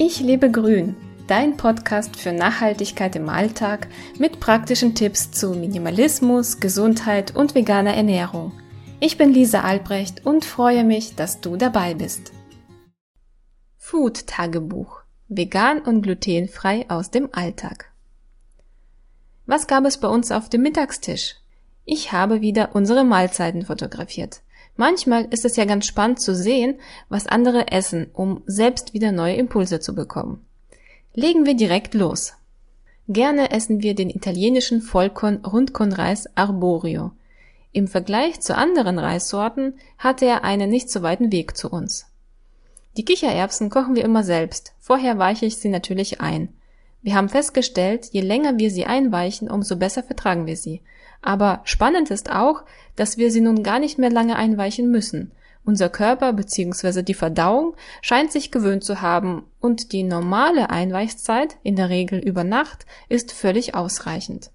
[0.00, 0.94] Ich lebe grün,
[1.26, 8.52] dein Podcast für Nachhaltigkeit im Alltag mit praktischen Tipps zu Minimalismus, Gesundheit und veganer Ernährung.
[9.00, 12.32] Ich bin Lisa Albrecht und freue mich, dass du dabei bist.
[13.76, 15.00] Food Tagebuch.
[15.26, 17.90] Vegan und glutenfrei aus dem Alltag.
[19.46, 21.34] Was gab es bei uns auf dem Mittagstisch?
[21.84, 24.42] Ich habe wieder unsere Mahlzeiten fotografiert.
[24.80, 26.76] Manchmal ist es ja ganz spannend zu sehen,
[27.08, 30.46] was andere essen, um selbst wieder neue Impulse zu bekommen.
[31.14, 32.34] Legen wir direkt los.
[33.08, 37.10] Gerne essen wir den italienischen Vollkorn-Rundkornreis Arborio.
[37.72, 42.06] Im Vergleich zu anderen Reissorten hatte er einen nicht so weiten Weg zu uns.
[42.96, 44.74] Die Kichererbsen kochen wir immer selbst.
[44.78, 46.50] Vorher weiche ich sie natürlich ein.
[47.02, 50.82] Wir haben festgestellt, je länger wir sie einweichen, umso besser vertragen wir sie.
[51.22, 52.64] Aber spannend ist auch,
[52.96, 55.32] dass wir sie nun gar nicht mehr lange einweichen müssen.
[55.64, 57.02] Unser Körper bzw.
[57.02, 62.42] die Verdauung scheint sich gewöhnt zu haben und die normale Einweichzeit, in der Regel über
[62.42, 64.50] Nacht, ist völlig ausreichend.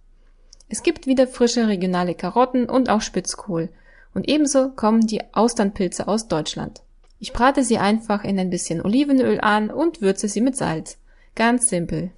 [0.69, 3.69] Es gibt wieder frische regionale Karotten und auch Spitzkohl.
[4.15, 6.81] Und ebenso kommen die Austernpilze aus Deutschland.
[7.19, 10.97] Ich brate sie einfach in ein bisschen Olivenöl an und würze sie mit Salz.
[11.35, 12.11] Ganz simpel.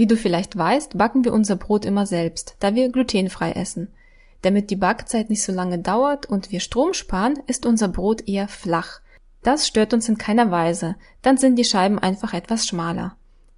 [0.00, 3.88] Wie du vielleicht weißt, backen wir unser Brot immer selbst, da wir glutenfrei essen.
[4.40, 8.48] Damit die Backzeit nicht so lange dauert und wir Strom sparen, ist unser Brot eher
[8.48, 9.02] flach.
[9.42, 13.14] Das stört uns in keiner Weise, dann sind die Scheiben einfach etwas schmaler.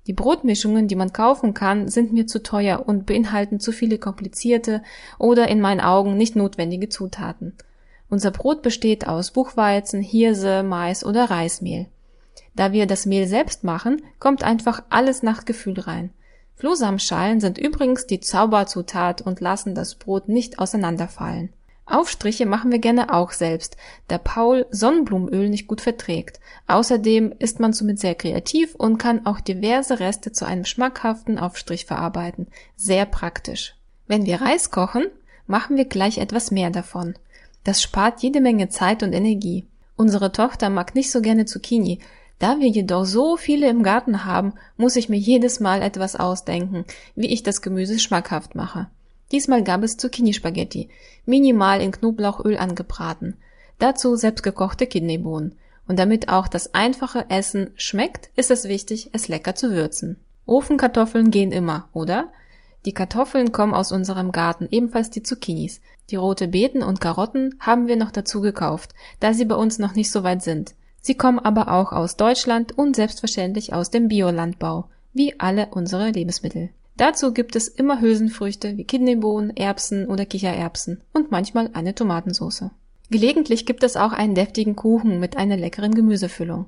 [0.09, 4.83] Die Brotmischungen, die man kaufen kann, sind mir zu teuer und beinhalten zu viele komplizierte
[5.21, 7.57] oder in meinen Augen nicht notwendige Zutaten.
[8.11, 11.87] Unser Brot besteht aus Buchweizen, Hirse, Mais oder Reismehl.
[12.57, 16.11] Da wir das Mehl selbst machen, kommt einfach alles nach Gefühl rein.
[16.63, 21.53] Flohsamenschalen sind übrigens die Zauberzutat und lassen das Brot nicht auseinanderfallen.
[21.87, 26.39] Aufstriche machen wir gerne auch selbst, da Paul Sonnenblumenöl nicht gut verträgt.
[26.69, 31.85] Außerdem ist man somit sehr kreativ und kann auch diverse Reste zu einem schmackhaften Aufstrich
[31.85, 32.47] verarbeiten.
[32.77, 33.75] Sehr praktisch.
[34.07, 35.07] Wenn wir Reis kochen,
[35.49, 37.15] machen wir gleich etwas mehr davon.
[37.65, 39.67] Das spart jede Menge Zeit und Energie.
[39.97, 41.99] Unsere Tochter mag nicht so gerne Zucchini,
[42.43, 46.85] da wir jedoch so viele im Garten haben, muss ich mir jedes Mal etwas ausdenken,
[47.15, 48.89] wie ich das Gemüse schmackhaft mache.
[49.31, 50.89] Diesmal gab es Zucchini-Spaghetti,
[51.25, 53.37] minimal in Knoblauchöl angebraten.
[53.79, 55.55] Dazu selbstgekochte Kidneybohnen.
[55.87, 60.17] Und damit auch das einfache Essen schmeckt, ist es wichtig, es lecker zu würzen.
[60.45, 62.33] Ofenkartoffeln gehen immer, oder?
[62.87, 65.81] Die Kartoffeln kommen aus unserem Garten, ebenfalls die Zucchinis.
[66.11, 69.95] Die rote Beeten und Karotten haben wir noch dazu gekauft, da sie bei uns noch
[69.95, 70.75] nicht so weit sind.
[71.03, 76.71] Sie kommen aber auch aus Deutschland und selbstverständlich aus dem Biolandbau, wie alle unsere Lebensmittel.
[76.97, 82.71] Dazu gibt es immer Hülsenfrüchte wie Kidneybohnen, Erbsen oder Kichererbsen und manchmal eine Tomatensauce.
[83.11, 86.67] Gelegentlich gibt es auch einen deftigen Kuchen mit einer leckeren Gemüsefüllung.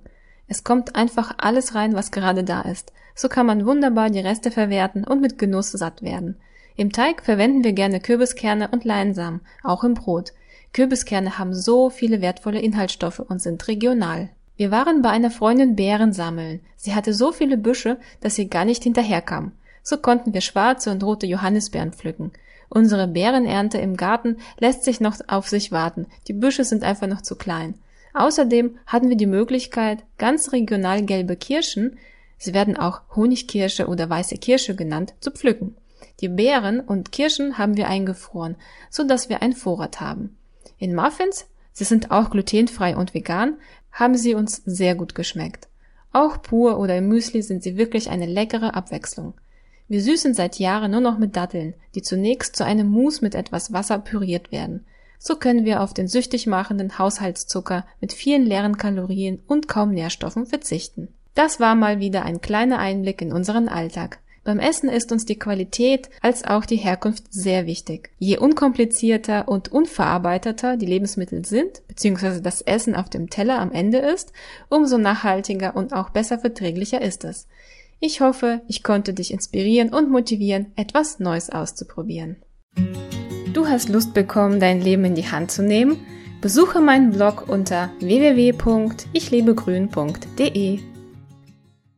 [0.49, 2.93] Es kommt einfach alles rein, was gerade da ist.
[3.15, 6.37] So kann man wunderbar die Reste verwerten und mit Genuss satt werden.
[6.77, 10.33] Im Teig verwenden wir gerne Kürbiskerne und Leinsamen, auch im Brot.
[10.75, 14.29] Kürbiskerne haben so viele wertvolle Inhaltsstoffe und sind regional.
[14.57, 16.61] Wir waren bei einer Freundin Beeren sammeln.
[16.77, 19.53] Sie hatte so viele Büsche, dass sie gar nicht hinterherkam.
[19.83, 22.33] So konnten wir schwarze und rote Johannisbeeren pflücken.
[22.69, 26.07] Unsere Beerenernte im Garten lässt sich noch auf sich warten.
[26.27, 27.75] Die Büsche sind einfach noch zu klein.
[28.12, 31.99] Außerdem hatten wir die Möglichkeit, ganz regional gelbe Kirschen,
[32.37, 35.77] sie werden auch Honigkirsche oder weiße Kirsche genannt, zu pflücken.
[36.21, 38.56] Die Beeren und Kirschen haben wir eingefroren,
[38.91, 40.37] so dass wir einen Vorrat haben.
[40.79, 43.57] In Muffins, sie sind auch glutenfrei und vegan,
[43.93, 45.69] haben sie uns sehr gut geschmeckt.
[46.12, 49.35] Auch pur oder im Müsli sind sie wirklich eine leckere Abwechslung.
[49.89, 53.73] Wir süßen seit Jahren nur noch mit Datteln, die zunächst zu einem Mousse mit etwas
[53.73, 54.87] Wasser püriert werden.
[55.19, 60.47] So können wir auf den süchtig machenden Haushaltszucker mit vielen leeren Kalorien und kaum Nährstoffen
[60.47, 61.09] verzichten.
[61.35, 64.21] Das war mal wieder ein kleiner Einblick in unseren Alltag.
[64.44, 68.10] Beim Essen ist uns die Qualität als auch die Herkunft sehr wichtig.
[68.19, 73.97] Je unkomplizierter und unverarbeiteter die Lebensmittel sind, beziehungsweise das Essen auf dem Teller am Ende
[73.99, 74.34] ist,
[74.69, 77.49] umso nachhaltiger und auch besser verträglicher ist es.
[78.00, 82.37] Ich hoffe, ich konnte dich inspirieren und motivieren, etwas Neues auszuprobieren.
[83.55, 85.96] Du hast Lust bekommen, dein Leben in die Hand zu nehmen?
[86.43, 90.94] Besuche meinen Blog unter www.ichlebegrün.de.